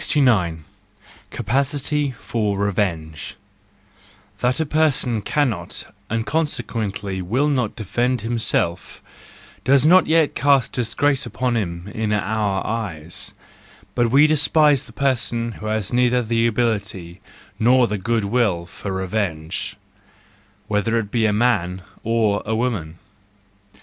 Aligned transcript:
69. 0.01 0.65
Capacity 1.29 2.09
for 2.09 2.57
Revenge 2.57 3.35
.—That 4.39 4.59
a 4.59 4.65
person 4.65 5.21
cannot 5.21 5.93
and 6.09 6.25
consequently 6.25 7.21
will 7.21 7.47
not 7.47 7.75
defend 7.75 8.21
himself, 8.21 9.03
does 9.63 9.85
not 9.85 10.07
yet 10.07 10.33
cast 10.33 10.71
disgrace 10.71 11.27
upon 11.27 11.55
him 11.55 11.87
in 11.93 12.11
our 12.11 12.65
eyes; 12.65 13.33
but 13.93 14.09
THE 14.09 14.09
JOYFUL 14.09 14.15
WISDOM, 14.15 14.17
II 14.19 14.21
103 14.23 14.23
we 14.23 14.27
despise 14.73 14.83
the 14.85 14.91
person 14.91 15.51
who 15.59 15.67
has 15.67 15.93
neither 15.93 16.23
the 16.23 16.47
ability 16.47 17.21
nor 17.59 17.85
the 17.85 17.99
good 17.99 18.25
will 18.25 18.65
for 18.65 18.91
revenge— 18.93 19.75
whether 20.67 20.97
it 20.97 21.11
be 21.11 21.27
a 21.27 21.31
man 21.31 21.83
or 22.03 22.41
a 22.47 22.55
woman. 22.55 22.97